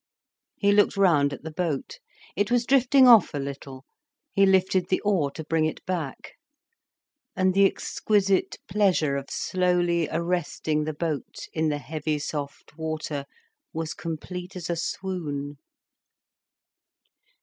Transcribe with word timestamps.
He 0.57 0.71
looked 0.71 0.97
round 0.97 1.31
at 1.31 1.43
the 1.43 1.51
boat. 1.51 1.99
It 2.35 2.49
was 2.49 2.65
drifting 2.65 3.07
off 3.07 3.35
a 3.35 3.37
little. 3.37 3.85
He 4.33 4.47
lifted 4.47 4.89
the 4.89 4.99
oar 5.01 5.29
to 5.29 5.43
bring 5.43 5.65
it 5.65 5.85
back. 5.85 6.37
And 7.35 7.53
the 7.53 7.65
exquisite 7.67 8.57
pleasure 8.67 9.15
of 9.15 9.25
slowly 9.29 10.09
arresting 10.09 10.85
the 10.85 10.95
boat, 10.95 11.45
in 11.53 11.69
the 11.69 11.77
heavy 11.77 12.17
soft 12.17 12.75
water, 12.75 13.25
was 13.73 13.93
complete 13.93 14.55
as 14.55 14.71
a 14.71 14.75
swoon. 14.75 15.57